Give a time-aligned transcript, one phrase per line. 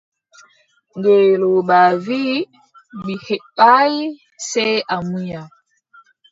[0.97, 2.47] Ngelooba wii:
[3.03, 3.95] mi heɓaay,
[4.49, 5.41] sey a munya.